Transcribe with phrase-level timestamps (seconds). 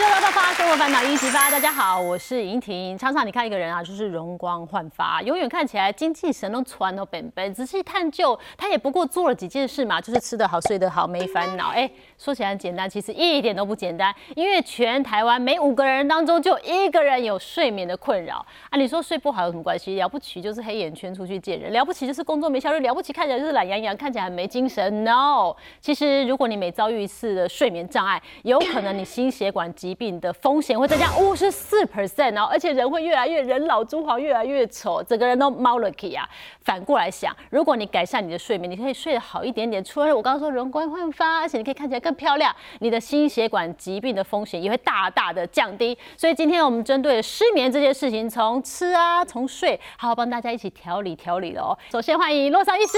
[0.00, 2.96] 就来到发生活烦恼一起发，大家好，我是莹婷。
[2.96, 7.52] 常常你看一个人啊，就是容光焕发，永远看起来精气神都传哦，本本。
[7.52, 11.68] 仔细探究，他也不过做了几件事嘛，就是吃得好、睡得好，没烦恼。
[11.76, 18.36] 哎，说起来很简单，其实一点都不简单，因为全台湾每五个人当中就一个人有睡眠的困扰
[18.70, 18.78] 啊。
[18.78, 19.96] 你说睡不好有什么关系？
[19.96, 25.04] 了不起就是黑眼圈出去见人，了不起就是工作没效率，了不起看起来就是懒洋洋，看起来很没精神。
[25.04, 36.24] No，其实如果你每遭遇一次的睡眠障碍，有可能你心血管疾疾病的风险会增加五十四 percent 哦，而且人会越来越人老珠黄，越来越丑，整个人都猫了 k 啊。
[36.62, 45.98] 反过来想，如果你改善你的睡眠，你可以睡得好一点点，除了我刚刚说容光焕发，而且你可以看起来更漂亮，你的心血管疾病的风险也会大大的降低。
[46.16, 51.76] 所以今天我们针对失眠这件事情，从吃啊，从睡，好好帮大家一起调理调理了哦。
[51.90, 52.96] 首先欢迎洛桑医师。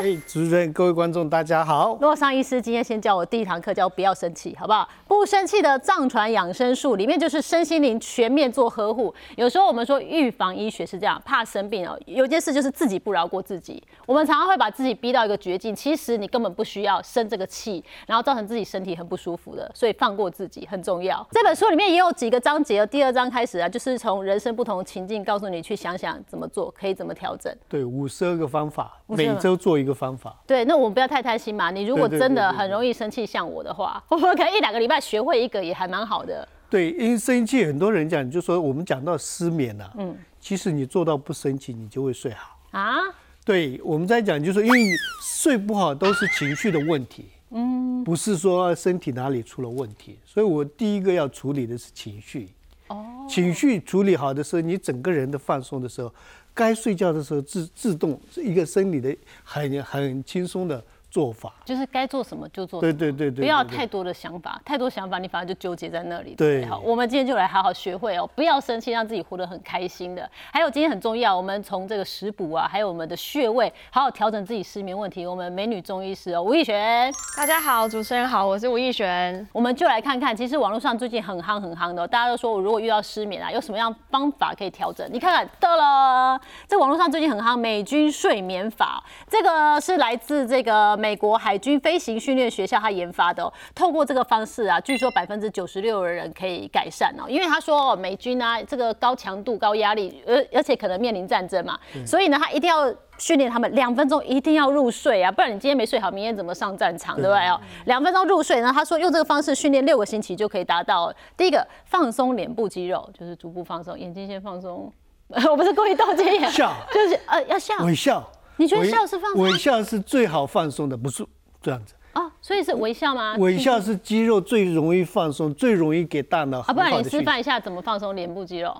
[0.00, 1.98] 哎，主持人，各位观众，大家好。
[2.00, 4.88] 洛桑医师今天先教我第一堂课，叫不要生气，好不好？
[5.06, 9.14] 不生气的藏传养生术里面就是身心灵全面做呵护。
[9.36, 11.98] 有时候我们说预防医学是这样，怕生病哦。
[12.06, 15.74] 有件事就是自己不饶过自己，我们常常会把自己逼到一个绝境。
[15.74, 19.70] 其实你根本不需要生这个气，然后造成自己身体很不舒服的。
[19.74, 21.26] 所以放过自己很重要。
[21.30, 27.54] 这本书里面也有几个章节，第二章开始啊，就是从人生不同情境，告诉你去想想怎么做，可以怎么调整。
[27.68, 30.36] 对，五十二个方法，每周做一个方法。
[30.46, 31.70] 对，那我们不要太贪心嘛。
[31.70, 36.48] 你如果真的很容易生气，像我的话， 我们可能一两个礼拜学会一个也还蛮好的。
[36.68, 42.96] 对，因为生气，很多人讲，就说我们讲到失眠了，嗯，其实你做到不生气，你就会睡好啊。
[43.44, 44.78] 对，我们在讲，就是因为
[45.20, 50.18] 睡不好都是情绪的问题，嗯，不是说身体哪里出了问题。
[50.24, 52.48] 所以我第一个要处理的是情绪，
[52.86, 56.10] 哦，情绪处理好的时候，你整个人的放松的时候，
[56.54, 60.82] 该睡觉的时候自自动一个生理的很很轻松的。
[61.12, 66.34] 做法就是该做什么就做，对对对对，不要太多的想法，太多想法你反而就纠结在那里。
[66.34, 70.26] 对，好，我们今天就来好好学会哦，不要生气，让自己活得很开心的。
[70.50, 75.26] 还有今天很重要，我们从这个食补啊，还有我们的穴位，好好调整自己失眠问题。
[75.26, 79.46] 我们美女中医师哦，吴艺璇，大家好，主持人好，我是吴艺璇。
[79.52, 85.06] 我们就来看看，其实网络上最近很夯很夯的，大家都说我如果遇到失眠啊，有什么样方法可以调整？
[85.12, 91.72] 你看看，到了，这网络上最近很夯美军睡眠法，这个是来自这个美国海军。
[91.82, 97.24] 飞行训练学校他研发的，透过这个方式啊，据说百分之九十六的人可以改善哦。
[97.28, 101.76] 因为他说美军啊，这个高强度、高压力，而而且可能面临战争嘛，
[102.06, 107.60] 所以呢，他一定要训练他们两分钟一定要入睡啊，不然你今天没睡好，明天怎么上战场，对不对哦？
[107.86, 111.12] 两分钟入睡呢，他说用这个方式训练六个星期就可以达到。
[111.36, 114.92] 第一个放松脸部肌肉，就是逐步放松，眼睛先放松。
[115.50, 118.22] 我不是故意斗鸡眼，笑就是呃要笑，微笑。
[118.56, 119.42] 你觉得笑是放松？
[119.42, 121.26] 微笑是最好放松的，不是？
[121.60, 123.36] 这样子哦，所以是微笑吗？
[123.38, 126.72] 微笑是肌肉最容易放松，最容易给大脑啊。
[126.72, 128.70] 不然你示范一下怎么放松脸部肌肉。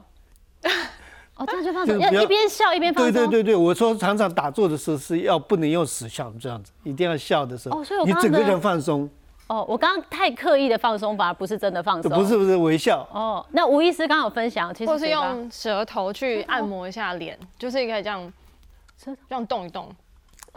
[1.37, 3.12] 哦，这样就放松，要一边笑一边放松。
[3.12, 7.81] 对对对对，我说常常打坐的时候是要不能用死笑这样子，一定要笑的时候。
[7.81, 9.09] 哦，所以你整个人放松。
[9.47, 12.11] 哦，我刚刚太刻意的放松，反而不是真的放松。
[12.12, 13.06] 不是不是微笑。
[13.12, 18.32] 哦，那吴医师刚刚有分享，其实或是用舌头去按摩一下脸，就是可以这样，
[19.04, 19.88] 这样动一动。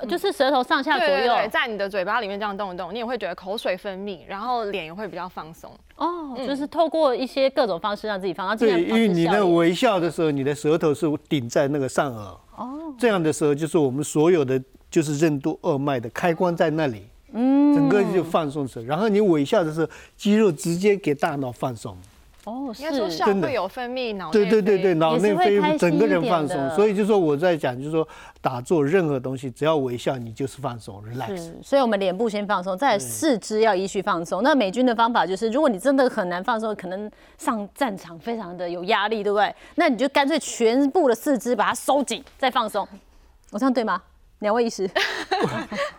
[0.09, 5.71] 就是舌头上下左右，在你的嘴巴里面这样动一动，你也会觉得口水分泌，然后脸也会比较放松。
[5.95, 8.67] 哦，就是透过一些各种方式让自己放松。
[8.67, 12.37] 对，因为你的微笑的时候，你的舌头是顶在那个上颚。
[12.57, 12.93] 哦。
[12.99, 17.07] 这样的时候，就是我们所有的就是任督二脉的开关在那里。
[17.31, 17.73] 嗯。
[17.73, 21.97] 整个就放松时，然后你微笑的时候，肌肉直接给大脑放松。
[22.45, 28.07] 哦，是真的有分泌脑对对对对，脑内啡整个人放松，所以就说我在讲，就是说
[28.39, 31.51] 打坐任何东西，只要微笑，你就是放松，relax。
[31.63, 34.43] 所以我们脸部先放松，再四肢要依序放松。
[34.43, 39.53] 那美军的方法就是，如果你真的很难放松，可能上战场非常的有压力，对不对？
[39.73, 42.87] 那你就干脆全部的四肢把它收紧，再放松。
[43.51, 44.01] 我这样对吗？
[44.45, 44.87] 两位医师，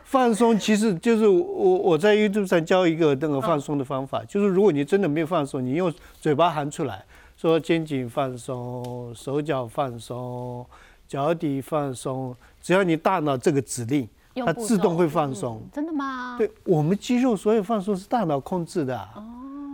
[0.05, 7.05] 放松其实就是我我在 YouTube 上教一个那个放松的方法，就是如果你真的没有放松，你用嘴巴喊出来，
[7.37, 10.65] 说肩颈放松，手脚放松，
[11.09, 15.61] 脚底放松，只要你大脑这个指令，它自动会放松。
[15.73, 16.37] 真的吗？
[16.39, 18.97] 对，我们肌肉所有放松是大脑控制的。
[19.17, 19.25] 哦。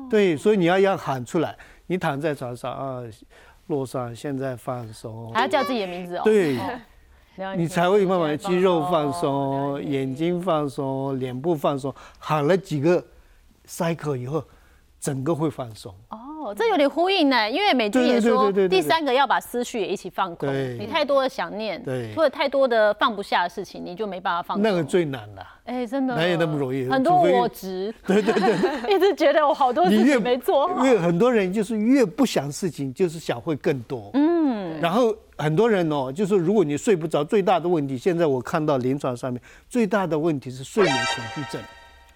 [0.09, 1.55] 对，所以你要要喊出来，
[1.89, 3.03] 你躺在床上啊，
[3.67, 6.23] 路上现在放松，还要叫自己的名字哦。
[6.25, 6.57] 对。
[7.57, 13.03] 你才会慢慢肌肉放松，眼睛放松，脸部放松，喊了几个
[13.67, 14.45] cycle 以后，
[15.01, 15.95] 整个会放松。
[16.11, 20.53] 哦，哦，这有点呼应呢，因为美军也说第三个要把思绪也一起放空。
[20.79, 24.61] 你太多的想念，对，或者太多的放不下的事情，你就没办法放。
[24.61, 25.47] 那个最难的。
[25.65, 26.89] 哎，真的哪有那么容易？
[26.89, 27.95] 很多我执。
[28.07, 30.69] 对对对，一直觉得我好多事情没做。
[30.79, 34.11] 因为很多人就是越不想事情，就是想会更多。
[34.15, 34.81] 嗯。
[34.81, 41.61] 然后很多人哦，就是如果你睡不着，最大的问题，现在我看到临床上面最大的问题是睡眠恐惧症。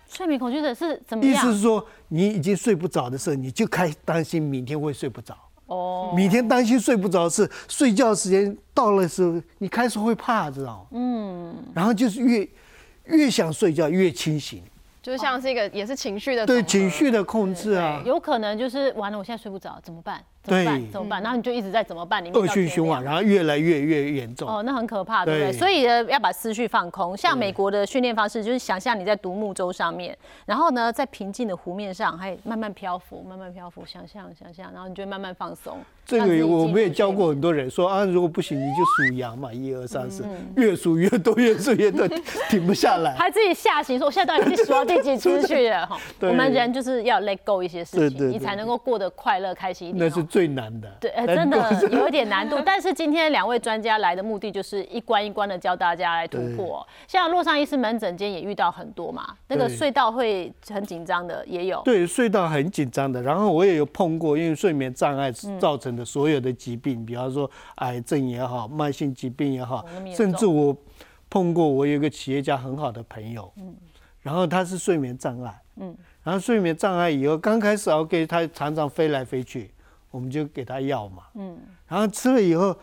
[0.09, 1.35] 睡眠恐惧症是怎么样？
[1.35, 5.37] 意思是说，你已经睡不着的时候，你就开始担心明天会睡不着。
[5.67, 6.13] 哦。
[6.15, 10.87] 每天担心睡不着是睡觉时间到了时候，你开始会怕，知道吗？
[10.93, 11.57] 嗯。
[11.75, 12.49] 然后就是越
[13.07, 14.63] 越想睡觉越清醒。
[15.03, 18.03] 就像是一个也是情绪的对情绪的控制啊。
[18.05, 20.23] 有可能就是完了，我现在睡不着，怎么办？
[20.47, 20.91] 怎么办？
[20.93, 21.23] 怎么办？
[21.23, 22.25] 然后你就一直在怎么办？
[22.25, 24.49] 里面恶性循环，然后越来越越严重。
[24.49, 25.53] 哦，那很可怕，对不对？
[25.53, 27.17] 所以呢，要把思绪放空。
[27.17, 35.79] 像美国的训练方式，就是想象你在独木舟上面，然后呢，在平静的湖面上，还慢慢漂浮，慢慢漂浮，想象想象，然后你就慢慢放松。
[36.07, 40.25] 这个我们也教过很多人，说啊，如果不行，你就数羊嘛，一二三四，
[40.57, 42.09] 越数越多，越数越多，
[42.49, 43.15] 停不下来。
[43.15, 45.85] 还自己下行说，我现在到底是数到第几出去了？
[45.89, 50.09] 哈，我们人就是要 let go 一些事情，你才能够过得快乐开心一点。
[50.09, 50.89] 那是最难的。
[51.01, 51.11] 对。
[51.27, 51.59] 真的
[51.91, 56.87] 有一点难度，但是今天两位专家来的目的就是一关一关的教大家来突破。
[57.09, 61.83] 像洛上医师门诊间也遇到很多嘛，那个隧道会很紧张的也有。
[61.85, 63.21] 对，隧道很紧张的。
[63.21, 69.85] 然后我也有碰过，因为睡眠障碍造成的所有的疾病，比方说癌症也好，慢性疾病也好，
[70.15, 70.77] 甚至我
[71.31, 73.75] 碰过，我有一个企业家很好的朋友，嗯，
[74.21, 79.71] 然后他是睡眠障碍，嗯，然后睡眠障碍以后刚开始 OK，他常常飞来飞去。
[80.13, 82.75] 我们就给他药嘛，嗯，然后吃了以后，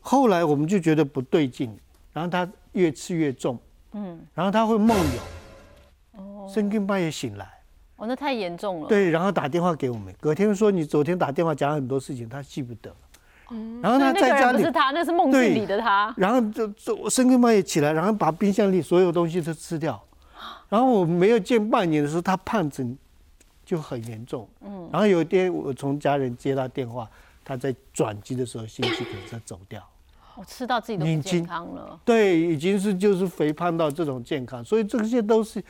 [0.00, 1.76] 后来我们就觉得不对劲，
[2.12, 3.58] 然后他越吃越重，
[3.90, 7.55] 嗯，然后他会梦游，哦，深更半夜醒来，
[7.96, 8.88] 哦，那太严重了。
[8.88, 12.94] 对，然后打电话给我们，隔天说你昨天打电话讲很多事情，他记不得，
[13.50, 16.14] 嗯，然后他在家里，不是他，那是梦境里的他。
[16.16, 20.02] 然后就就深更半夜起来，然后把冰箱里所有东西都吃掉，
[20.68, 22.96] 然后我没有见半年的时候，他胖成。
[23.66, 27.10] 就很严重，嗯，然后有一天我从家人接到电话，
[27.44, 29.82] 他在转机的时候心肌梗塞走掉，
[30.36, 35.60] 我吃到自己的不健康了，对，已经是就是肥胖到这种健康，所以这些都是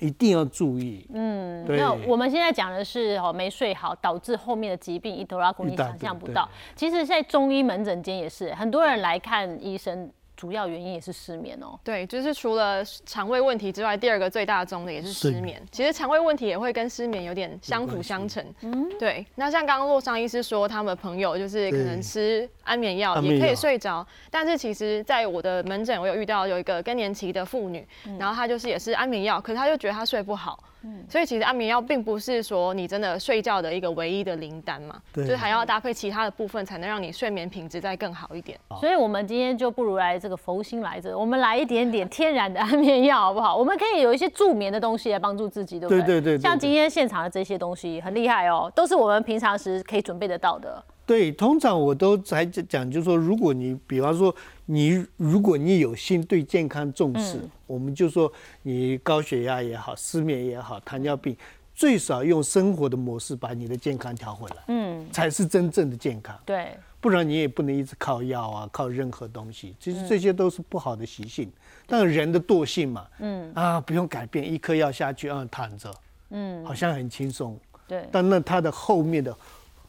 [0.00, 10.10] 一定要注意，嗯，那我们现在讲的是哦没睡好导致后面的疾病，伊头拉古你想象不到，其实在中医门诊间也是很多人来看医生。
[10.38, 11.76] 主要原因也是失眠哦。
[11.82, 15.60] 对，就是除了肠胃问题之外，第二个最大宗的也是失眠。
[15.72, 18.44] 其实肠胃问题也会跟失眠有点相辅相成。
[18.60, 19.26] 嗯，对。
[19.34, 27.84] 那像刚刚洛桑医师说，他们朋友就是可能吃安眠药也可以睡着，但是其实在我的门诊，我有遇到有一个更年期的妇女，
[28.16, 30.62] 然后她就是也是安眠药，可是她就觉得她睡不好。
[30.82, 38.58] 嗯，所以其实安眠药并不是说你真的睡觉的一个唯一的灵丹嘛，就是还要搭配其他的部分，才能让你睡眠品质再更好一点。
[38.80, 43.56] 所以，我们今天就不如来这个佛心来着，我们来一点点天然的安眠药，好不好？
[43.56, 46.02] 我们可以有一些助眠的东西来帮助自己，对不对？
[46.02, 46.40] 对对对。
[46.40, 50.82] 像今天现场的这些东西很厉害哦，都是我们平常时可以准备得到的。
[51.08, 54.34] 对，通常我都在讲，就是说，如果你比方说
[54.66, 58.30] 你如果你有心对健康重视，我们就说
[58.62, 61.34] 你高血压也好，失眠也好，糖尿病，
[61.74, 66.38] 最少用生活的模式把你的健康调回来，嗯，才是真正的健康。
[66.44, 71.50] 对，不然你也不能一直靠药啊，靠任何东西，其实这些都是不好的习性。
[71.86, 75.90] 但人的惰性嘛，嗯啊，不用改变，一颗药下去，啊，躺着，
[76.28, 77.58] 嗯，好像很轻松。
[77.86, 79.34] 对，但那它的后面的。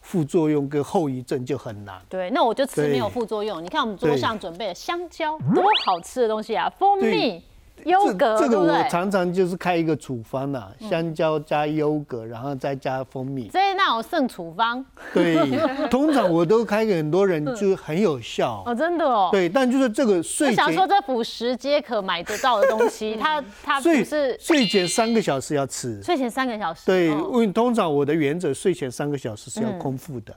[0.09, 2.01] 副作用跟后遗症就很难。
[2.09, 3.63] 对，那我就吃没有副作用。
[3.63, 6.67] 你看我们桌上准备的香蕉，多好吃的东西啊！
[6.79, 7.39] 蜂蜜。
[7.85, 13.49] 优格，这个我常常就是开一个处方呐，香蕉加优格，然后再加蜂蜜。
[13.49, 14.83] 所以那我剩处方。
[15.13, 15.35] 对，
[15.89, 18.63] 通常我都开给很多人，就很有效。
[18.65, 19.29] 哦，真的哦。
[19.31, 26.01] 对，但就是这个睡前，我想说这辅食皆可买得到的东西， 它它不是睡前三个小时要吃。
[26.03, 26.85] 睡前三个小时。
[26.85, 30.33] 对，因为通常我的原则，睡前三个小时是要空腹的。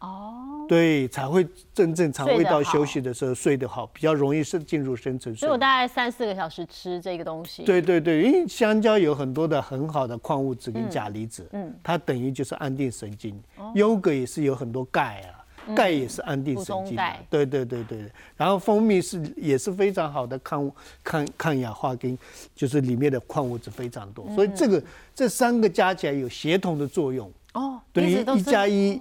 [0.00, 5.40] 哦，对，才会真正肠胃道休息的时候睡得好，比较容易是进入深层睡。
[5.40, 7.62] 所以我大概三四个小时吃这个东西。
[7.64, 13.40] 对对对，因为香蕉有很多的很好的矿物质跟钾离子，嗯，它等于就是安定神经。
[13.74, 16.96] 优格也是有很多钙啊，钙也是安定神经。
[17.30, 18.12] 对对对对对。
[18.36, 20.70] 然后蜂蜜是也是非常好的抗
[21.04, 22.18] 抗抗氧化跟
[22.54, 24.82] 就是里面的矿物质非常多，所以这个
[25.14, 27.30] 这三个加起来有协同的作用。
[27.54, 29.00] 哦，等于一加一。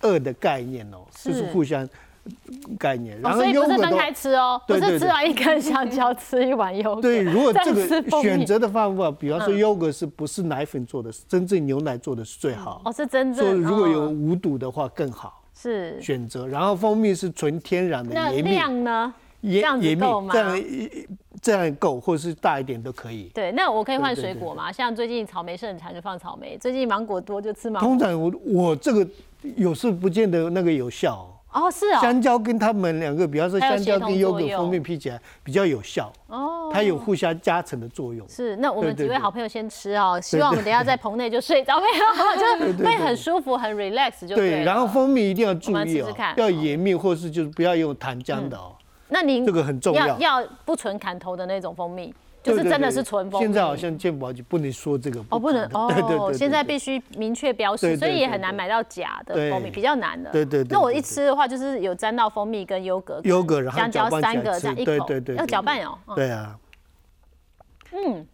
[0.00, 1.88] 二的概念哦，就是互相
[2.78, 3.20] 概念。
[3.20, 7.02] 然后所以不是分开吃哦，不是吃完一根香蕉吃一碗优格。
[7.02, 7.86] 对，如果这个
[8.20, 12.82] 选择的方法，比方说优格是不是奶粉做的，真正牛奶做的是最好。
[12.84, 13.44] 哦，是真正。
[13.46, 15.42] 说如果有无毒的话更好。
[15.54, 16.00] 是。
[16.00, 18.50] 选择，然后蜂蜜是纯天然的盐蜜。
[18.50, 19.14] 量呢？
[19.42, 20.62] 盐盐蜜这样
[21.40, 23.30] 这样够，或者是大一点都可以。
[23.32, 24.72] 对，那我可以换水果吗？
[24.72, 27.88] 像最近草莓是很常就放草莓，最近芒果多就吃芒果。
[27.88, 29.06] 通常我我这个
[29.56, 31.26] 有时不见得那个有效。
[31.50, 32.00] 哦，是啊。
[32.00, 36.12] 香蕉跟他们两个，比方说香蕉跟优格蜂蜜比起来比较有效。
[36.26, 36.70] 哦。
[36.70, 38.28] 它有互相加成的作用。
[38.28, 44.50] 是，那我们几位好朋友先吃哦，希望我们等下在棚内就睡着，没有， 就会很舒服，很 relax 就对。
[44.50, 48.76] 对，然后蜂蜜一定要注意哦，要盐蜜，或是就是不要用糖浆的哦。
[49.08, 53.46] 那您这个很重要，要不纯砍头的那种蜂蜜，就是真的是纯蜂蜜。
[53.46, 60.30] 现在好像健保就不能说这个哦，不能哦， 对对对，现在必须明确标识，所以也很难买到假的蜂蜜，比较难的。
[60.30, 60.64] 对对。
[60.70, 65.98] 那我一吃的话，就是有沾到蜂蜜跟优格，优格然后香蕉三个这样一口，要搅拌哦。
[66.14, 66.58] 对啊。
[67.92, 68.26] 嗯。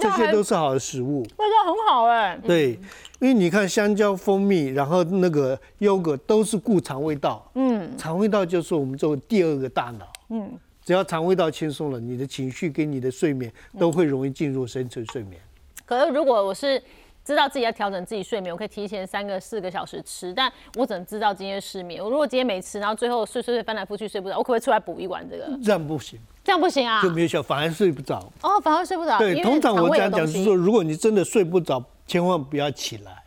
[0.00, 2.36] 这些都是好的食物，味道很好哎。
[2.42, 2.72] 对，
[3.20, 7.48] 因为你看香蕉、蜂蜜，然后那个优格都是顾肠胃道。
[7.54, 10.12] 嗯，肠胃道就是我们做第二个大脑。
[10.30, 10.50] 嗯，
[10.88, 15.38] 只要肠胃道轻松了，你的情绪跟你的睡眠都会容易进入深层睡眠。
[15.84, 16.82] 可是如果我是。
[17.24, 22.02] 知道自己要调整自己睡眠，我可以提前三个四个小时吃，但我只能知道今天失眠。
[22.02, 25.46] 我如果今天没吃，然后最后睡睡睡翻来覆去睡不着，我可不可以出来补一碗这个？
[25.62, 28.32] 这样不行，这样不行啊，就没有效，反而睡不着。
[28.40, 29.18] 哦，反而睡不着。
[29.18, 33.17] 对，通常我这样讲是说，如果你真的睡不着，千万不要起来。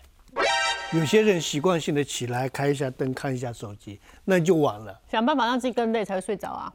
[0.93, 4.99] 有些人习惯性的起来开一下灯，看一下手机，那就晚了。
[5.09, 6.73] 想办法让自己更累才会睡着啊。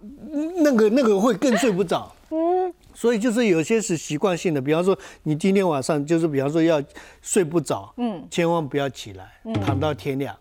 [0.57, 2.11] 那个那个会更睡不着。
[2.31, 2.73] 嗯。
[2.95, 6.83] 所以就是有些是习惯性的，比方说你今天晚上就是比方说要
[7.21, 9.31] 睡不着，嗯，千万不要起来，
[9.63, 10.35] 躺到天亮。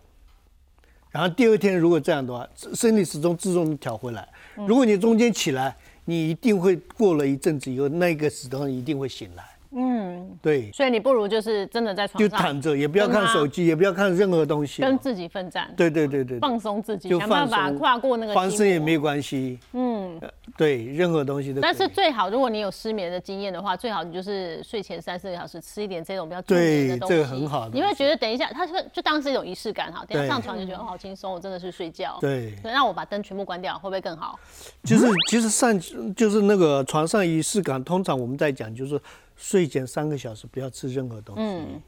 [1.10, 4.26] 然后第二天如果这样的话，生理时钟自动调回来。
[4.54, 9.44] 如果你中间起来，你一定会过了一阵子以后，那个时钟一定会醒来。
[10.26, 15.72] 嗯，对，所以你不如就是真的在床上就躺着，也不要看手机，也不要看任何东西，跟自己奋战。
[15.76, 18.34] 对对对对，放松自己，想办法跨过那个。
[18.34, 19.58] 翻身也没关系。
[19.72, 20.20] 嗯，
[20.56, 21.60] 对，任何东西都。
[21.60, 27.14] 但是最好，如果你有失眠的经验的话，最好你就是睡前三四个小时吃一点这种比较助眠的东西。
[27.14, 27.68] 这个很好。
[27.72, 32.18] 你会觉得等一下，他说就当是一种仪式感哈，等下上床就觉得好轻松，我真的是睡觉。
[32.20, 32.54] 对。
[32.62, 34.38] 那我把灯全部关掉，会不会更好？
[34.82, 35.78] 就是其实上
[36.14, 39.00] 就是那个床上仪式感，通常我们在讲就是。
[39.36, 41.82] 睡前三个小时不要吃任何东西，嗯，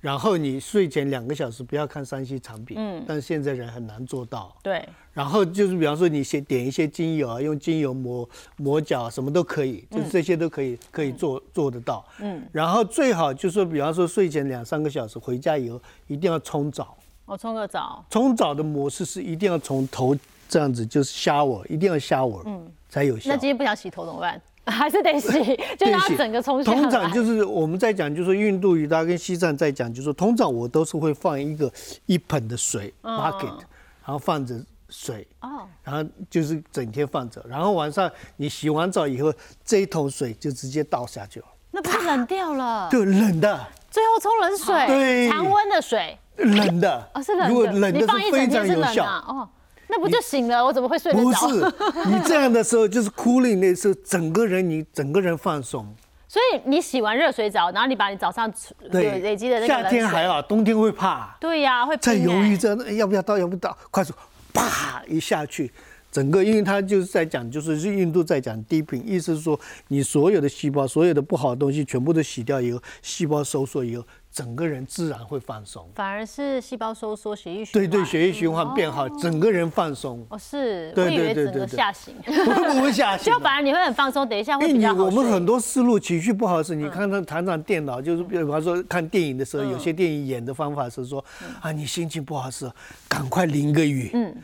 [0.00, 4.86] 然后你睡前两个小时不要看三 C 产品，嗯，但是现在人很难做到，对。
[5.12, 12.42] 然后就是比方说你先点一些精油啊，用精油抹抹脚，什么都可以，就是这些都可以可以做做得到，嗯。
[12.50, 16.96] 然后最好就是比方说睡前两三个小时回家以后一定要冲澡，
[17.26, 18.04] 我，冲个澡。
[18.10, 20.16] 冲澡的模式是一定要从头
[20.48, 23.30] 这样子就是 shower，一定要 shower，嗯，才有效。
[23.30, 24.40] 那今天不想洗头怎么办？
[24.70, 25.28] 还是得洗，
[25.76, 31.70] 就让它整个冲洗通常就是我们在讲，就是印度瑜伽跟西藏在讲，就是通常我都是会放一个
[32.06, 33.58] 一盆的水 bucket，
[34.04, 34.54] 然后放着
[34.88, 39.32] 水，哦，然后就是整天放着，然后晚上你洗完澡以后，
[39.64, 41.46] 这一桶水就直接倒下去了。
[41.72, 42.88] 那不是冷掉了？
[42.92, 43.66] 对，冷的。
[43.90, 47.10] 最后冲冷水，对，常温的水，冷的。
[47.14, 47.48] 哦，是冷的。
[47.48, 49.04] 如果冷的是非常有效。
[49.26, 49.48] 哦。
[49.94, 50.64] 那不就醒了？
[50.64, 51.24] 我怎么会睡得着？
[51.24, 55.86] 不是，你这样的时候就是 cooling 的时候，整个人你整个人放松。
[56.26, 58.50] 所以你洗完热水澡，然后你把你早上
[58.90, 61.36] 对累积的那个夏天还好，冬天会怕。
[61.38, 64.14] 对呀，会在犹豫着要不要到，要不要倒，快速
[64.54, 65.70] 啪一下去，
[66.10, 74.02] 整个因为它就是在讲，就是印度在讲低频，意思是说你所有的细胞，所有的不好的东西全部都洗掉以后，细胞收缩以后。
[74.32, 80.26] 整个人自然会放松，反而是细胞收缩，血液循对对，血液循环变好，整个人放松。
[80.30, 84.26] 哦，是，我以为整个吓醒，不会吓醒，就反而你会很放松。
[84.26, 91.22] 等一下会比较我们很多思路情绪不好时，你看他谈谈电脑，就是比方说看电影的时候，有些电影演的方法是说
[91.60, 92.70] 啊，你心情不好时，
[93.08, 94.34] 赶快淋个雨，嗯，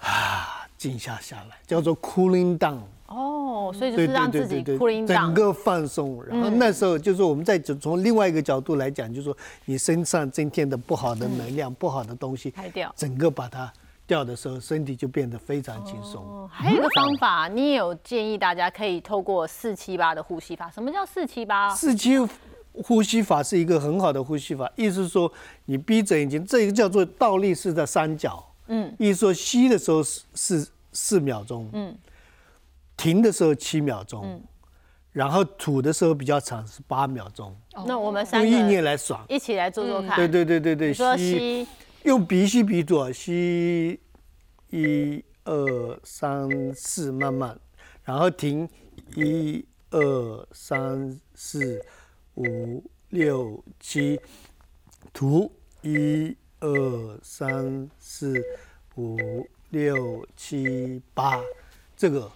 [0.00, 2.78] 啊，静下下来，叫做 cooling down。
[3.56, 6.22] 哦，所以就是让自己 cooling down，整个放松。
[6.24, 13.72] 然后那时候就是我们在从另外一个角度来讲，就是说你身上增添的不好的能量、不好的东西排掉，整个把它
[14.06, 16.22] 掉的时候，身体就变得非常轻松。
[16.22, 20.70] 哦还有一个方法，你也有建议大家可以透过四七八的呼吸法。
[20.70, 21.74] 什么叫四七八？
[21.74, 22.16] 四七
[22.72, 25.32] 呼吸法是一个很好的呼吸法，意思是说
[25.64, 28.44] 你闭着眼睛，这个叫做倒立式的三角。
[28.68, 31.68] 嗯，意思说吸的时候是四四秒钟。
[31.72, 31.94] 嗯。
[32.96, 34.42] 停的时候七秒钟，
[35.12, 37.56] 然后吐的时候比较长是八秒钟。
[37.86, 40.16] 那我们三用意念来爽，一起来做做看。
[40.16, 41.66] 对对对对对，吸，
[42.04, 44.00] 用鼻吸鼻吐，吸
[44.70, 47.58] 一二三四，慢慢，
[48.04, 48.68] 然后停，
[49.14, 51.84] 一二三四
[52.34, 54.20] 五六七，
[55.12, 58.42] 吐，一二三四
[58.96, 59.16] 五
[59.70, 61.40] 六七八，
[61.96, 62.30] 这个，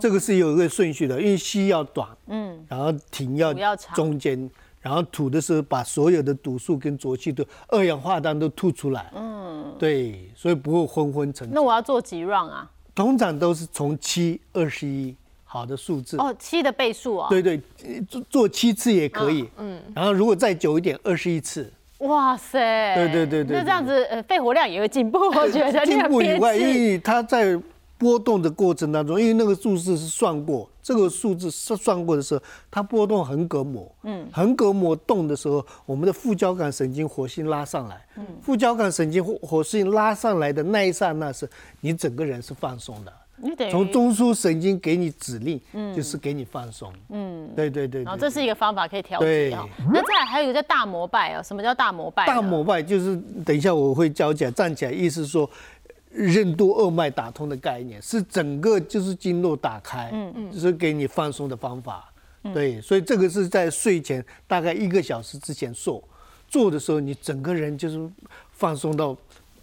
[0.00, 3.54] 这个是有一个顺序的，因为吸要短，嗯，然后停要
[3.94, 4.50] 中间。
[4.80, 9.12] 然后吐的时候，把所有的毒素跟浊气都二氧化碳都吐出来。
[9.14, 11.48] 嗯，对，所以不会昏昏沉。
[11.52, 12.68] 那我要做几 round 啊？
[12.92, 15.14] 通常都是从七二十一，
[15.44, 16.16] 好的数字。
[16.16, 17.28] 哦，七的倍数啊？
[17.30, 17.60] 对对，
[18.08, 19.48] 做做七次也可以。
[19.58, 19.80] 嗯。
[19.94, 21.72] 然后如果再久一点，二十一次。
[21.98, 22.96] 哇塞！
[22.96, 23.58] 对对对对。
[23.58, 25.82] 那这样子，呃，肺活量也会进步，我觉得。
[25.86, 27.56] 进步以外，因为它在。
[28.02, 41.48] 波动的过程当中，因为那个数字是算过，这个数字是算过的时候，它波动横膈膜，嗯，横膈膜动的时候，我们的副交感神经活性拉上来，嗯，副交感神经活活性拉上来的那一刹那，是
[41.80, 43.12] 你整个人是放松的。
[43.70, 48.04] 从中枢神经给你指令，嗯，就是给你放松，嗯，对对对。
[48.04, 49.64] 然后这是一个方法可以调节啊。
[49.92, 52.26] 那再来还有一个叫大膜拜哦，什么叫大膜拜？
[52.26, 55.48] 大膜拜就是等一下我会教起来，站起来，意思说。
[56.12, 62.12] 任督二脉打通的概念是整个就是经络打开，嗯嗯，就是给你放松的方法，
[62.54, 66.02] 对，所以这个是在睡前大概一个小时之前做，
[66.48, 68.10] 做的时候你整个人就是
[68.52, 69.16] 放松到。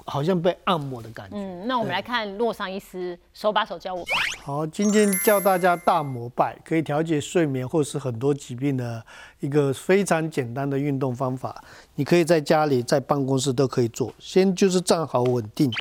[0.06, 1.38] 好像被按摩的感觉。
[1.38, 4.04] 嗯，那我们来看洛桑医师手把手教我。
[4.44, 9.06] 好，今天教大家大膜拜，可以调节睡眠或是很多疾病的
[9.40, 11.64] 一个非常简单的运动方法。
[11.94, 14.12] 你可以在家里、在办公室都可以做。
[14.18, 15.72] 先就是站好稳定，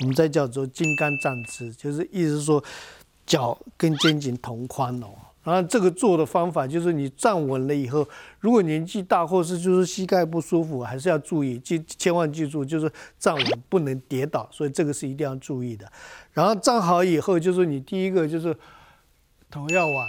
[0.00, 2.62] 我们再叫做金刚站姿，就是意思说
[3.26, 5.08] 脚跟肩颈同宽哦。
[5.44, 8.06] 然后这个做的方法就是你站稳了以后，
[8.38, 15.90] 如果年纪大或是就是膝盖不舒服，还是要注意，记千万记住，就是站稳不能跌倒，所以这个是一定要注意的。
[16.32, 18.54] 然后站好以后，就是你第一个就是
[19.50, 20.06] 头要往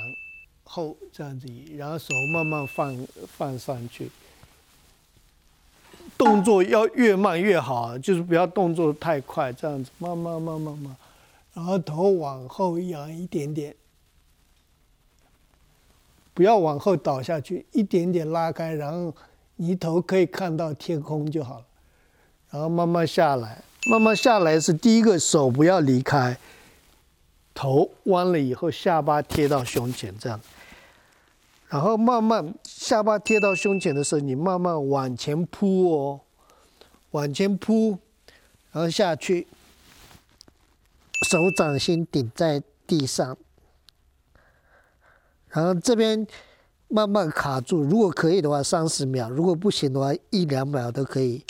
[0.66, 4.10] 后这样子移，然后手慢慢放放上去，
[6.20, 10.94] 动作要越慢越好，就是不要动作太快，这样子慢慢慢慢慢，
[11.54, 13.74] 然后头往后仰一点点。
[16.34, 19.16] 不要往后倒下去，一点点拉开，然后
[19.56, 21.66] 你头可以看到天空就好了。
[22.52, 26.38] 然后慢慢下来，慢慢下来是第一个手不要离开，
[27.54, 30.40] 头弯了以后下巴贴到胸前这样。
[31.70, 36.22] 然后慢慢下巴贴到胸前的时候，你慢慢往前扑哦，
[37.12, 38.00] 往前扑，
[38.72, 39.48] 然后下去，
[41.30, 43.38] 手掌心顶在地上。
[45.50, 46.26] 然后这边
[46.88, 51.44] 慢慢卡住，如果可以的话三十秒，如果不行的话一两秒都可以。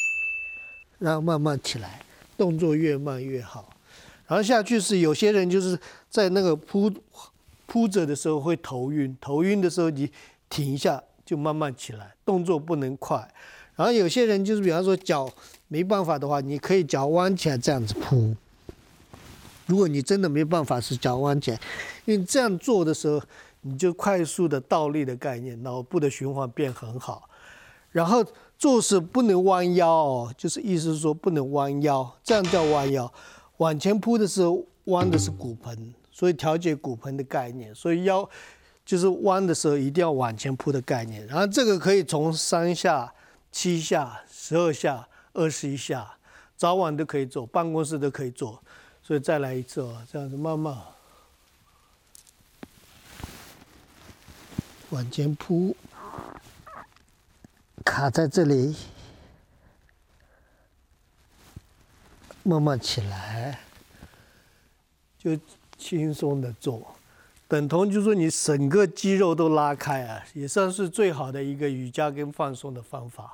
[0.97, 2.01] 然后慢慢起来，
[2.37, 3.69] 动作越慢越好。
[4.27, 5.79] 然后下去是有些人就是
[6.09, 6.91] 在那个扑
[7.69, 10.11] 铺着的时候会头晕，头晕的时候你
[10.49, 13.25] 停一下就慢慢起来，动作不能快。
[13.77, 15.29] 然后有些人就是比方说脚
[15.69, 18.35] 没办法的话，你可以脚弯起来这样子铺。
[19.67, 21.59] 如果你真的没办法是脚弯起来，
[22.03, 23.21] 因为这样做的时候。
[23.61, 27.29] 你就快速的倒立的概念，脑部的循环变很好。
[27.91, 28.23] 然后
[28.57, 33.11] 做事不能弯腰哦，就是意思是说不能弯腰，这样叫弯腰。
[33.57, 37.73] 往前铺的时候弯的是骨盆，所以调节骨盆的概念。
[37.73, 38.29] 所以腰
[38.83, 41.25] 就是弯的时候一定要往前扑的概念。
[41.27, 43.13] 然后这个可以从三下、
[43.53, 46.17] 七下、十二下、二十一下，
[46.57, 48.61] 早晚都可以做，办公室都可以做。
[49.01, 50.77] 所以再来一次哦，这样子慢慢。
[54.89, 55.73] 往前扑，
[57.85, 58.75] 卡在这里，
[62.43, 63.59] 慢慢起来，
[65.17, 65.37] 就
[65.79, 66.85] 轻松的做，
[67.47, 73.33] 等同就是说你整个肌肉都拉开啊，也算是最好的一个瑜伽跟放松的方法。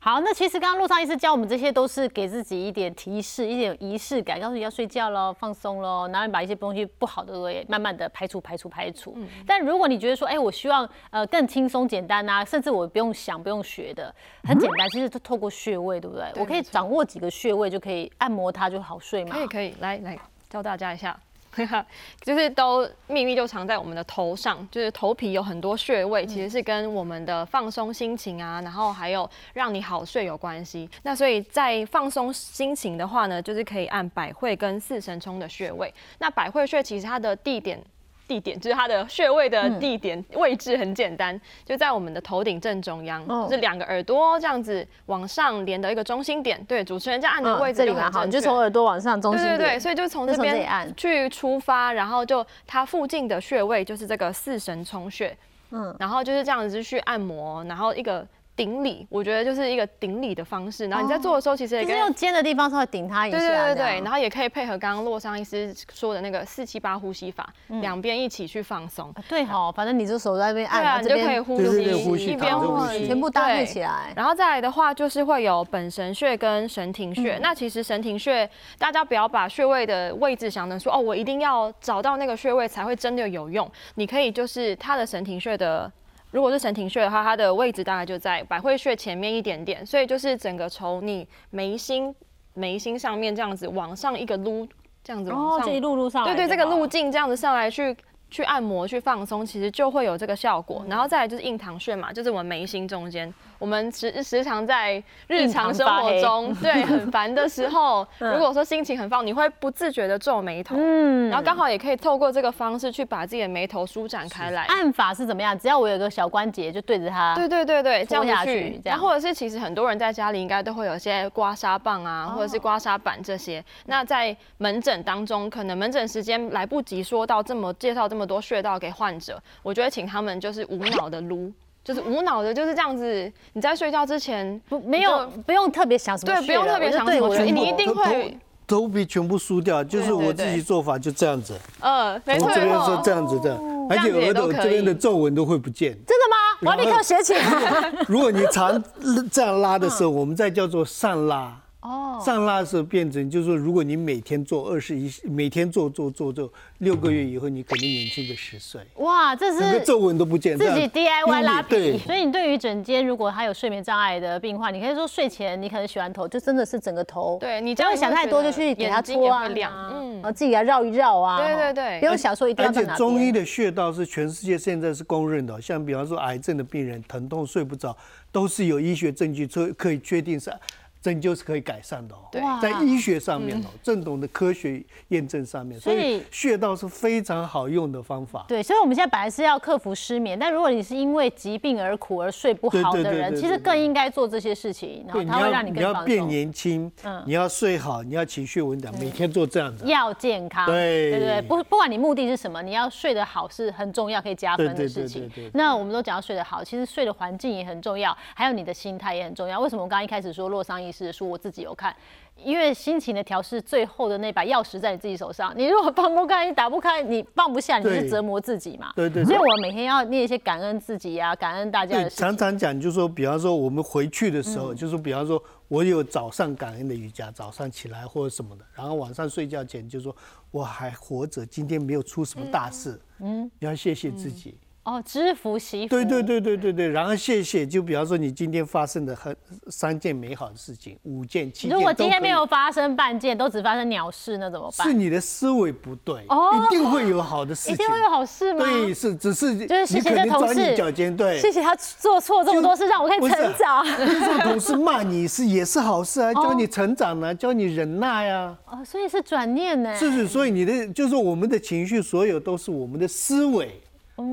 [0.00, 9.14] 好，那其实刚刚陆上医师教我们这些都是给自己一点提示，一点仪式感，告诉你要睡觉喽，放松喽，然后把一些东西不好的东西慢慢的排除、排除、排除。
[9.16, 9.28] 嗯。
[9.44, 16.32] 但如果你觉得说，哎，我希望呃更轻松、简单啊，甚至我不用想、不用学的，很简单，其实就透过穴位，对不对？
[16.36, 19.34] 我可以掌握几个穴位就可以按摩它就好睡嘛？
[19.34, 20.18] 可以，可以，来来
[20.48, 21.18] 教大家一下。
[22.22, 30.88] 就是都秘密就藏在我们的头上，就是头皮有很多穴位，其实是跟我们的放松心情啊，然后还有让你好睡有关系。
[31.02, 35.92] 那所以在放松心情的话呢，就是可以按百会跟四神冲的穴位。
[36.18, 37.80] 那百会穴其实它的地点
[38.28, 46.62] 地点，就是它的穴位的地点位置很简单，就在我们的头顶正中央，就是两个耳朵这样子往上连的一个中心点。
[46.66, 49.56] 对，主持人这样按的位置就很好，你就从耳朵往上中心点。
[49.56, 55.36] 对对对，所以就从这边去出发，然后就它附近的穴位就是这个四神冲穴，
[55.70, 58.26] 嗯，然后就是这样子去按摩，然后一个。
[58.58, 60.88] 顶礼，我觉得就是一个顶礼的方式。
[60.88, 63.38] 然后你在做的时候，其实也可以用尖的地方稍微顶它一下。
[63.38, 67.48] 对对对对，然后也可以配合刚刚洛桑医师说的那个四七八呼吸法，
[67.80, 69.14] 两边一起去放松。
[69.28, 71.84] 对哈，反正你就手在那边按，你就可以呼吸，
[72.26, 74.12] 一边呼吸，全部搭配起来。
[74.16, 77.38] 然后再来的话，就是会有本神穴跟神庭穴。
[77.40, 83.70] 那其实神庭穴，大家不要把穴位的位置想成说哦，我一定要找到那个穴位才会真的有用。
[83.94, 85.90] 你可以就是它的神庭穴的。
[86.30, 92.14] 如果是神庭穴的话，它的位置大概就在百会穴前面一点点，所以就是整个从你眉心
[92.54, 94.66] 眉心上面这样子往上一个撸，
[95.02, 97.96] 这样子往上一路路上，对对，这个路径这样子上来去。
[98.30, 100.84] 去按摩去放松，其实就会有这个效果。
[100.86, 103.32] 然后再来就是印堂穴嘛，就是我们眉心中间。
[103.58, 110.76] 我们时时常在日常生活中， 对很烦的时候， 如果说心情很放，你会不自觉的皱眉头。
[110.78, 114.62] 嗯，然后刚好也可以透过这个方式去把自己的眉头舒展开来。
[114.64, 115.58] 按法是怎么样？
[115.58, 117.34] 只要我有个小关节，就对着它。
[117.34, 118.80] 对对对对，这样下去。
[118.84, 123.64] 然后或者是其实很多人在家里应该都会有一些刮痧棒啊，或者是刮痧板这些。
[123.86, 131.52] 那在门诊当中，可能门诊时间来不及说到这么介绍这么多穴道给患者，我觉得请他们就是无脑的撸。
[131.88, 133.32] 就是无脑的，就是这样子。
[133.54, 139.82] 你在睡觉之前不没有不用特别想什么，对，不用特别想什么，你一定会头皮全部梳掉。
[139.82, 145.92] 就是我自己做法就这样子，嗯，没错，这边是这样子的，而且额头这边的皱纹都会不见。
[146.06, 146.36] 真的吗？
[146.60, 147.90] 我要立刻学起来。
[148.06, 148.84] 如果你常
[149.32, 151.56] 这样拉的时候，我们再叫做上拉。
[151.88, 158.82] 哦，上拉的时候变成就是说，如果你每天做二十一，每天做做做做，六个月以后你肯定年轻个十岁。
[158.96, 161.96] 哇，这是皱纹都不见，自己 DIY 拉皮。
[161.98, 169.46] 所以你对于整间如果他有睡眠障碍的病患，你可以说睡前你可能洗完头就真的是整个头，对你不要想太多，就去给他搓啊，
[169.94, 171.38] 嗯，然后自己给他绕一绕啊。
[171.38, 172.70] 对对对，不用想说一定要。
[172.70, 177.96] 而且中医的穴道是全世界现在是公认的，像比方说癌症的病人疼痛睡不着，
[178.30, 180.52] 都是有医学证据说可以确定是。
[181.00, 188.44] 针灸是可以改善的哦，在医学上面哦，正统的科学验证上面，所以穴道是非常好用的方法。
[188.48, 201.10] 对，所以我们现在本来是要克服失眠，但如果你是因为疾病而苦而睡不好的人，其实更应该做这些事情，然后它会让你你要变年轻，嗯，你要睡好，你要情绪稳定，每天做这样子，要健康，对。
[201.10, 205.30] 对对，不不管你目的是什么，你要睡得好是很重要，可以加分的事情。
[205.54, 209.60] 那我们都讲要睡得好，其实睡的环境也很重要，还有你的心态也很重要。
[209.60, 211.58] 为什么我刚刚一开始说洛桑医师的书，我自己。
[211.58, 211.94] 有看，
[212.36, 215.52] 因为心情的调试，最后的那把钥匙在你自己手上。
[215.56, 218.92] 你如果放不开，你打不开，你放不下，你是折磨自己嘛？
[218.94, 219.24] 对对。
[219.24, 230.14] 所以我每天要念一些感恩自己呀，感恩大家的常常讲，就是说，比方说我们回去的时候，就是比方说我有早上感恩的瑜伽，早上起来或者什么的，然后晚上睡觉前就说
[230.50, 234.56] 我还活着，今天没有出什么大事，嗯，你要谢谢自己。
[234.88, 235.90] 哦，知福惜福。
[235.90, 241.76] 对对对对对对，然后谢谢，就比方说你今天发生的很三件美好的事情，五件七件。
[241.76, 244.88] 如果今天没有发生半件，都只发生鸟事，那怎么办？
[244.88, 247.74] 是你的思维不对，哦，一定会有好的事情。
[247.74, 248.64] 一定会有好事吗？
[248.64, 253.84] 对，是只是就是谢谢你同事脚尖，对，谢谢他做错这么多事，让我可以成长。
[253.84, 258.56] 是同事骂你是也是好事啊，教你成长呢，教你忍耐呀。
[258.64, 259.94] 哦，所以是转念呢。
[259.94, 263.78] 是是，所以你的就是我们的情绪，所有都是我们的思维。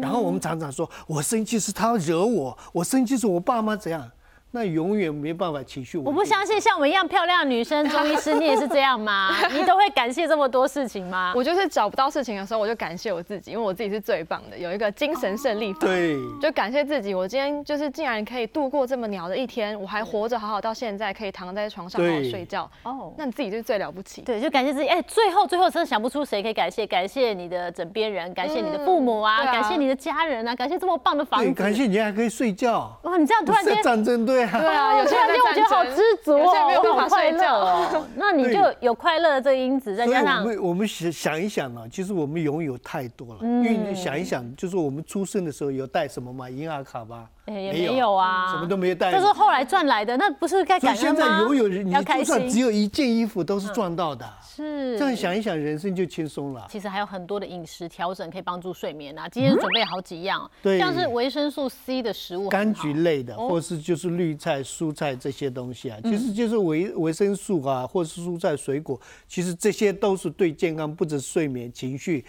[0.01, 4.11] 然后我们常常说，我生气是他惹我，我生气是我爸妈怎样。
[4.55, 9.35] 那永远没办法情绪我不相信像我们一样漂亮的女生，中医师你也是这样吗？
[9.51, 11.33] 你都会感谢这么多事情吗？
[11.35, 15.79] 我就是找不到事情的时候，我就感谢我自己，因为我自己是最棒的，有一个精神胜利法。
[15.81, 22.69] 对，就感谢自己，我今天就是竟然可以度过这么鸟的一天，我还活着，好好到现在可以躺在床上好好睡觉。
[22.83, 24.21] 哦，那你自己就是最了不起。
[24.21, 24.87] 对，就感谢自己。
[24.87, 32.97] 哎，最后最后真的想不出谁可以感谢，感谢你的枕边人，感谢你的父母啊，感谢你的家人啊，感谢这么棒的房子，感谢你还可以睡觉。
[33.03, 35.25] 哇，你这样突然间战争对啊，对啊，有些人。
[35.45, 38.05] 我觉得好知足哦，好快乐哦。
[38.15, 43.39] 那你就有快乐的这个因子，再加上我们我们想想一想啊，其实我们拥有太多了。
[43.41, 46.49] 因为你想一想，就是我们出生的时候有带什么嘛？
[46.49, 47.29] 银行卡吗？
[47.47, 49.11] 也没有啊，什么都没有带。
[49.11, 51.01] 这是后来赚来的，那不是该感恩吗？
[51.01, 54.27] 现在拥有你就算只有一件衣服，都是赚到的。
[54.41, 56.65] 是这样想一想，人生就轻松了。
[56.69, 59.27] 其实还有很多的饮食调整可以帮助睡眠啊。
[59.29, 72.25] 今天准备好几样，对，像是维生素 C 的食物，柑橘类的，或是就是绿菜、蔬菜这些东西啊，其实就是维维生素啊，或是蔬菜水果，其实这些都是对健康，不止睡眠、情绪。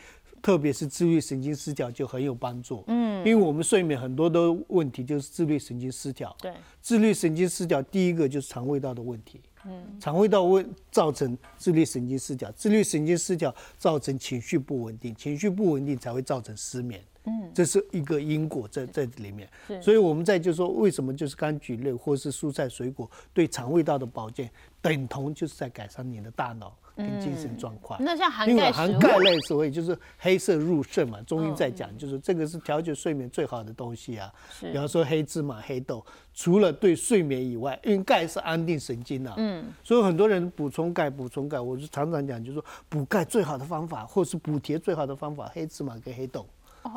[0.47, 2.85] 特别是自律神经失调就很有帮助。
[2.87, 6.33] 嗯，因为我们睡眠很多的问题就是自律神经失调。
[6.41, 9.41] 对，自律神经失调第一个就是肠胃道的问题。
[9.65, 17.03] 嗯，肠胃道问造成自律神经失调，自律神经失调造成情绪不稳定，情绪不稳定才会造成失眠。
[17.25, 19.49] 嗯，这是一个因果在在里面。
[19.83, 24.49] 所以我们在就说为什么就是柑橘类或是蔬菜水果对肠胃道的保健，
[24.81, 26.73] 等同就是在改善你的大脑。
[26.97, 34.33] 跟精神状况，那像含钙含钙类所以就是黑色入肾嘛，中医在讲就是这个是调节睡眠最好的东西啊。
[34.61, 46.47] 比方说黑芝麻、黑豆，除了对睡眠以外，因为钙是安定神经啊，嗯，所以很多人补充钙、补充钙，我就常常讲，就是说补钙最好的方法，或是补铁最好的方法，黑芝麻跟黑豆。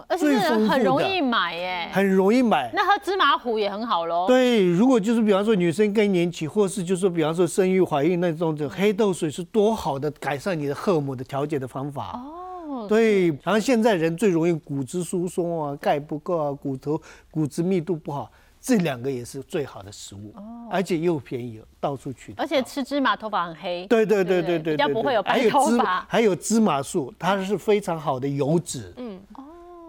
[0.08, 2.70] 而且很容易买耶，很容易买。
[2.74, 4.28] 那喝芝麻糊也很好喽。
[4.28, 12.12] 对，如果就是比方说女生更年期，或是就是说比方说生育怀孕那种，这黑豆水是多好的改善你的荷尔蒙的调节的方法。
[12.14, 13.28] 哦，对。
[13.44, 22.34] 然后现在人最容易骨质疏松啊，钙不够啊，骨头骨质密度不好，这两个也是最好的食物，哦而且又便宜，到处去。
[22.38, 23.88] 而且吃芝麻头发很黑。
[23.88, 26.06] 对对对对对，比较不会有白头发。
[26.08, 28.94] 还有芝麻素，它是非常好的油脂。
[28.98, 29.20] 嗯。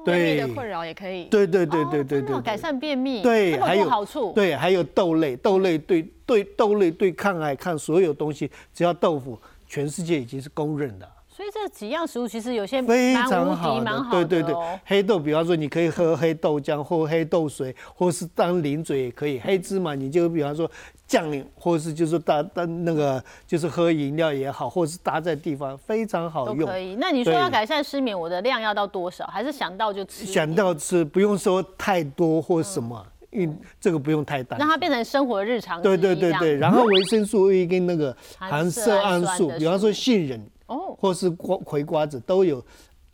[0.05, 11.09] 便秘的困扰也可以，对对对对对对，改善便秘，对，还有好处，对，还有豆类，豆类对对豆类对抗癌抗所有东西，只要豆腐，全世界已经是公认的。
[11.41, 19.41] 所以这几样食物其实有些非常好的，对对对，黑豆，比方说你可以喝黑豆浆或黑豆水，或是当零嘴也可以。
[19.41, 20.71] 黑芝麻你就比方说
[21.07, 26.69] 酱，或是就是搭搭那个就是喝饮料也好，或是搭在地方非常好用。
[26.69, 26.95] 可以。
[26.97, 29.27] 那你说要改善失眠，我的量要到多少？
[29.29, 30.27] 还是想到就吃？
[30.27, 34.59] 想到吃，不用说太多或什么，因为这个不用太大。
[34.59, 35.81] 让它变成生活日常。
[35.81, 40.39] 对对对对，然后维生素 A 跟那个含色氨素，比方说杏仁。
[40.71, 42.65] 哦，或是瓜葵瓜子都有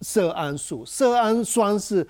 [0.03, 2.07] 色氨素，色氨酸是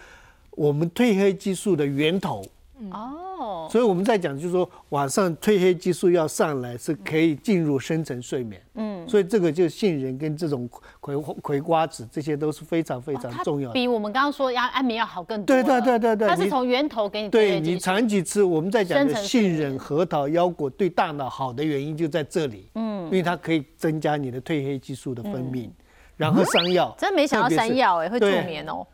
[0.51, 2.45] 我们褪黑激素的源头。
[2.91, 8.61] 哦，所以我们在讲，就是说晚上褪黑激素要上来，是可以进入深层睡眠。
[8.75, 10.69] 嗯，所以这个就杏仁跟这种
[11.01, 13.75] 葵葵瓜子，这些都是非常非常重要的。
[13.75, 15.47] 比我们刚刚说要安眠药好更多。
[15.47, 17.29] 对对对对对，它是从源头给你。
[17.29, 22.69] 对你长期吃，我们在讲的杏仁、核桃、腰果对大脑好的原因就在这里。
[22.75, 25.71] 嗯，因为它可以增加你的褪黑激素的分泌，
[26.17, 26.95] 然后山药。
[26.99, 28.87] 真没想到山药哎会助眠哦。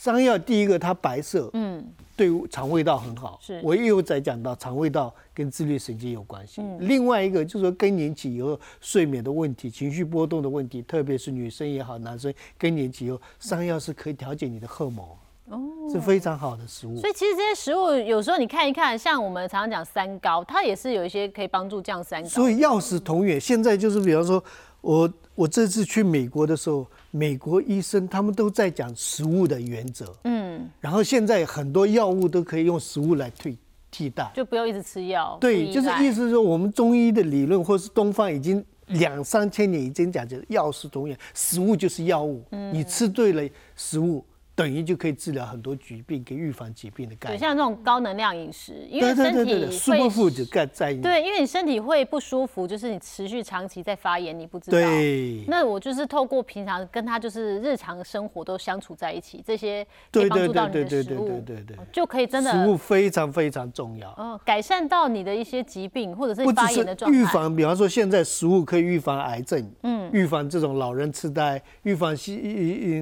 [0.00, 1.50] 山药第一个它白色。
[1.52, 1.86] 嗯。
[2.16, 6.60] 对肠胃道很好，是我又在讲到肠胃道跟自律神经有关系。
[6.80, 15.06] 另外一个就是说更年期以后睡眠的问题、情绪波动的问题，特别是女生也好，男生更年期以后，山药是可以调节你的荷尔蒙，
[15.48, 15.58] 哦，
[15.90, 16.94] 是非常好的食物。
[17.00, 22.28] 所以其实这些食物有时候你看一看，像我们常常讲三高，它也是有一些可以帮助降三高。
[22.28, 23.40] 所以药食同源。
[23.40, 24.44] 现在就是比方说，
[24.80, 26.86] 我我这次去美国的时候。
[27.12, 33.58] 美国医生他们都在讲食物的原则，嗯，然后现在很多药物都可以用食物来替
[33.90, 35.36] 替代，就不要一直吃药。
[35.40, 43.42] 对，就是意思是说，我们中医的理论或是东方已经两三千年已经讲，就是药食同源，食物就是药物，嗯你吃对了
[43.74, 44.24] 食物。
[44.60, 47.38] 等于就可以治疗很多疾病，跟预防疾病的概念。
[47.38, 50.92] 对，像这种高能量饮食，因为身体会钙在。
[50.92, 54.76] 对，因为你身体会不舒服，就是你持续长期在发炎，你不知道。
[54.78, 55.42] 对。
[55.48, 62.52] 那我就是透过平常跟他就是日常生活都相处在一起，这些可以帮助到你的食物，对对对，就可以真的。
[62.52, 64.14] 食物非常非常重要。
[64.18, 67.16] 嗯，改善到你的一些疾病或者是发炎的状态。
[67.16, 72.36] 预防，比方说现在食物可以预防癌症，嗯，预防这种老人痴呆，预防西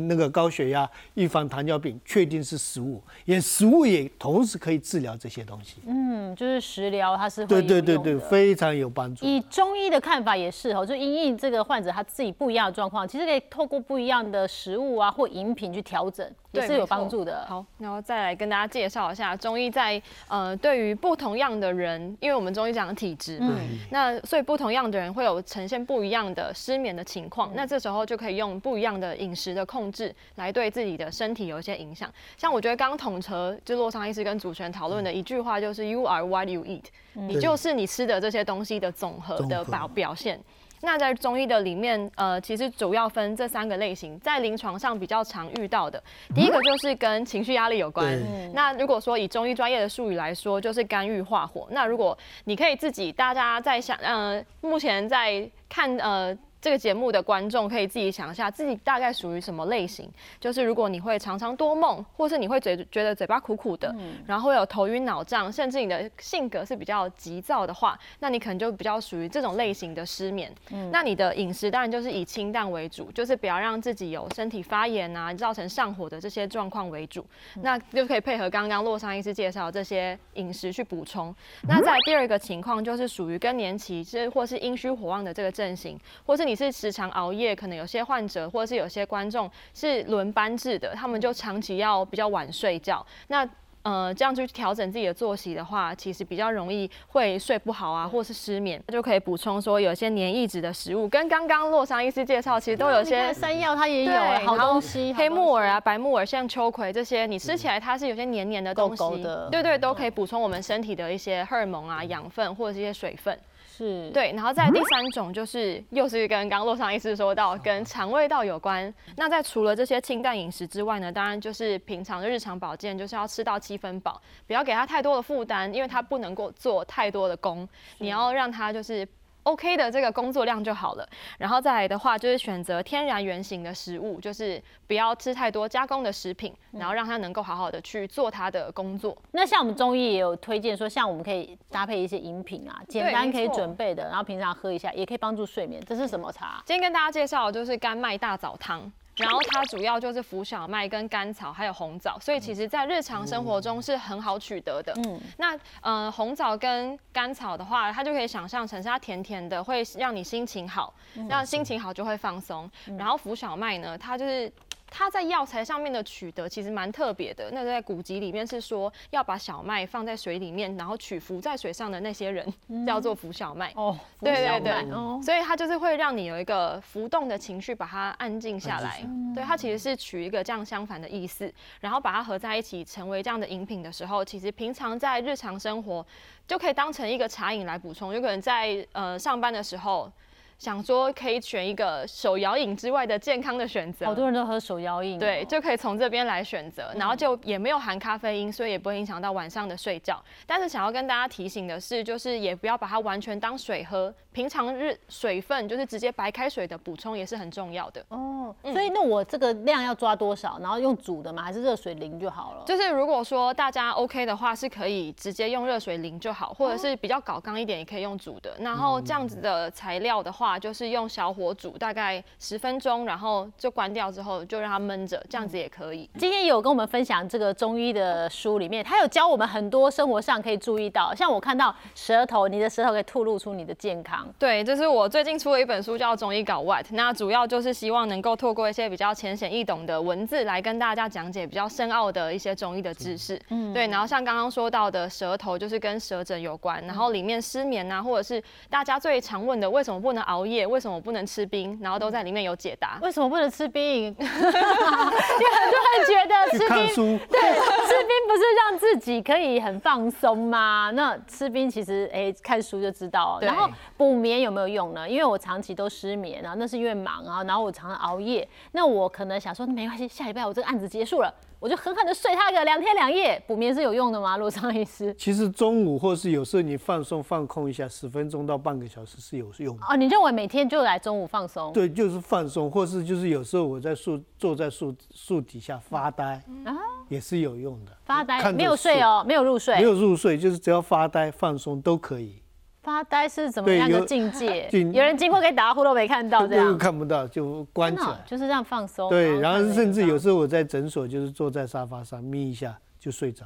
[0.07, 2.29] 那个高血压，预防糖尿病，确。
[2.29, 5.77] 定是食物，也食物也同时可以治疗这些东西。
[5.87, 9.25] 嗯，就是食疗，它是对对对对，非常有帮助。
[9.25, 16.31] 以中医的看法也是哦，就因应这个患者他自己不一样的状况，其实可以透过不一样的食物啊或饮品去调整。
[16.53, 17.45] 也是有帮助的。
[17.47, 23.55] 好，然后再来跟大家介绍一下中医在呃对于不同样的人，因为我们中医讲体质嘛，
[23.91, 27.53] 那所以不同样的人会有呈现不一样的失眠的情况。
[27.55, 32.13] 那这时候就可以用不一样的饮食的控制来对自己的身体有一些影响。
[32.37, 40.41] 像我觉得刚刚统筹就洛桑医师跟主持人讨论的一句话就是 “You are what you eat”，你就是你吃的这些东西的总和的表表现。
[40.81, 46.03] 那在中医的里面，呃，其实主要分这三个类型，在临床上比较常遇到的，
[46.35, 48.19] 第一个就是跟情绪压力有关。
[48.53, 51.67] 那如果说以中医专业的术语来说，就是肝郁化火。
[51.71, 56.37] 那如果你可以自己，大家在想，呃，目前在看，呃。
[56.61, 60.09] 这个节目的观众可以自己想一下，自己大概属于什么类型。
[60.41, 63.95] 就是如果你会常常多梦，或是你会嘴觉得嘴巴苦苦的，
[64.27, 70.53] 然后会有头晕脑胀，甚至你的性格是比较急躁的话，那你可能就比较属于这种类型的失眠。
[70.91, 77.25] 那你的饮食当然就是以清淡为主，就是不要让自己有身体发炎啊，造成上火的这些状况为主。
[77.63, 81.35] 那就可以配合刚刚洛桑医师介绍这些饮食去补充。
[81.63, 93.05] 那在第二个情况就是属于更年期，是或是阴虚火旺的这个阵型，或是你是时常熬夜，可能有些患者或者是有些观众是轮班制的，他们就长期要比较晚睡觉。
[93.27, 93.47] 那
[93.83, 98.83] 呃，这样去调整自己的作息的话，其实比较容易会睡不好啊，或是失眠。
[98.89, 113.39] 就可以补充说，有些黏液质的食物，跟刚刚洛桑医师介绍，其实都有些山药，它也有好东西，黑木耳啊、白木耳、像秋葵这些，你吃起来它是有些黏黏的东西，对对，都可以补充我们身体的一些荷尔蒙啊、养分或者是一些水分。
[113.79, 118.93] 是对，然后在第三种就是又是跟刚刚洛桑医师说到跟肠胃道有关。
[119.17, 129.07] 那在除了这些清淡饮食之外呢，当然就是平常的日常保健，就是要吃到七分饱，不要给他太多的负担，因为他不能够做太多的功，你要让他就是。
[129.49, 131.09] OK 的这个工作量就好了，
[131.39, 139.17] 然后再来的话就是选择天然原型的食物，就是不要吃太多加工的食品，然后让他能够好好的去做他的工作。
[139.33, 145.83] 那像我们中医也有推荐说，像我们可以搭配一些饮品啊，简单可以准备的，然后平常喝一下，也可以帮助睡眠。
[145.87, 146.63] 这是什么茶？
[146.67, 148.93] 今天跟大家介绍就是甘麦大枣汤。
[149.19, 154.93] 然后它主要就是浮小麦跟甘草还有红枣，所以其实在日常生活中是很好取得的。
[155.05, 160.95] 嗯，那呃红枣跟甘草的话，它就可以想象成是它甜甜的，会让你心情好，
[161.29, 162.71] 让心情好就会放松。
[162.97, 164.51] 然后浮小麦呢，它就是。
[164.91, 167.51] 它在药材上面的取得其实蛮特别的。
[167.53, 172.53] 那在古籍里面是说，要把小麦放在水里面，然后取浮在水上的那些人
[172.87, 173.73] 叫做浮小麦。
[173.77, 179.07] 哦，对对对，所以它就是会让你有一个浮动的情绪，把它安静下来。
[179.35, 186.05] 对，它其实是取一个这样相反的意思，然后把它合在一起成为这样的饮品的时候，其实平常在日常生活
[186.47, 188.15] 就可以当成一个茶饮来补充。
[188.15, 190.11] 有可能在呃上班的时候。
[190.59, 200.21] 想说可以选一个手摇饮之外的健康的选择，好多人都喝手摇饮，对，就可以从这边来选择，然后就也没有含咖啡因，所以也不会影响到晚上的睡觉。
[200.47, 208.05] 但是想要跟大家提醒的是，就是也不要把它完全当水喝，平常日水分就是直接白开水的补充也是很重要的。
[208.09, 210.59] 哦，所以那我这个量要抓多少？
[210.61, 211.41] 然后用煮的吗？
[211.41, 212.65] 还是热水淋就好了？
[212.67, 218.57] 就是如果说大家 OK 的话，是可以直接用热水淋就好，或者是比较搞刚一点，也可以用煮的。
[218.59, 220.48] 然后这样子的材料的话。
[220.57, 226.09] 就是用小火煮大概十分钟，然后就关掉之后就让它焖着，这样子也可以。
[226.17, 234.33] 今天有跟我们分享这个中医的书里面，他有教我们很多生活上可以注意到，像我看到舌头，你的舌头可以吐露出你的健康。
[234.39, 243.41] 对，这是我最近出了一本书叫《中医搞 What》，那主要就是希望能够透过一些比较浅显易懂的文字来跟大家讲解比较深奥的一些中医的知识。
[243.49, 243.89] 嗯，对。
[243.89, 250.67] 然后像刚刚说到的舌头，就是跟舌诊有关，然后里面失眠啊，或者是大家最常问的为什么不能熬夜。
[250.67, 251.79] 为什么不能吃冰？
[251.83, 252.99] 然后都在里面有解答。
[253.03, 254.05] 为什么不能吃冰？
[254.19, 260.91] 因为很多人觉得吃冰，对，吃冰不是让自己可以很放松吗？
[260.95, 263.39] 那吃冰其实，哎，看书就知道。
[263.41, 265.09] 然后补眠有没有用呢？
[265.09, 268.49] 因为我长期都失眠啊，那是因为忙啊，然后我常常熬夜。
[268.73, 271.33] 那我可能想说，没关系，下礼拜我这个案子结束了。
[271.61, 274.37] 我就狠狠的睡他个两天两夜，补眠是有用的吗？
[274.37, 279.85] 罗桑医师，其实中午或是有时候你放松放空一下，十分钟到半个小时是有用的。
[279.89, 281.73] 哦，你认为每天就来中午放松？
[281.73, 286.77] 对，就是放松，或是就是有时候我在树坐在树树底下发呆啊，
[287.09, 287.93] 也是有用的。
[288.05, 292.41] 发呆没有睡哦，没有入睡，没有入睡，就是只要发呆放松都可以。
[292.89, 294.67] 发呆是怎么样的境界？
[294.73, 299.11] 有人经过可以打呼都没看到，这样看不到就关起来，就是这样放松。
[299.11, 303.45] 对，然后甚至有时候我在诊所就是坐在沙发上眯一下就睡着。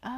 [0.00, 0.12] 啊，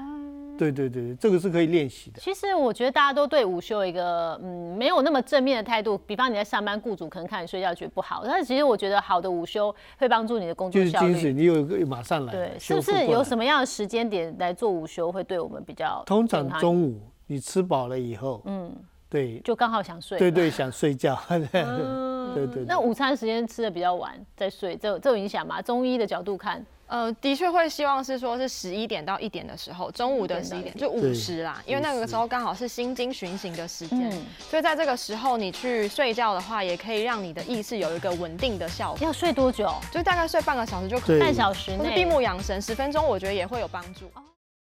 [0.58, 2.18] 对对对，这个是可以练习的。
[2.18, 11.12] 其实我觉得大家都对午休一个嗯没有那么正面的态度，比方你在上班，雇主可能看你睡觉觉得不好，但是其实我觉得好的午休会帮助你的工作效率。
[11.12, 12.32] 就是精神，你有一个马上来。
[12.32, 16.02] 对，是不是有什么样的时间点来做午休会对我们比较？
[16.04, 17.00] 通常中午。
[17.26, 18.74] 你吃饱了以后，嗯，
[19.08, 21.18] 对，就刚好想睡，对对，想睡觉，
[22.34, 22.64] 对对。
[22.66, 25.62] 那午餐时间吃的比较晚再睡，这这有影响吗？
[25.62, 38.98] 中医的角度看，呃，的确会希望是说是十一点到一点的时候，中午的十一点就午时啦，因为那个时候刚好是心经循行的时间，所以在这个时候你去睡觉的话，也可以让你的意识有一个稳定的效果。
[39.00, 39.72] 要睡多久？
[39.90, 41.94] 就大概睡半个小时就可以，半小时内。
[41.94, 44.10] 闭目养神十分钟，我觉得也会有帮助。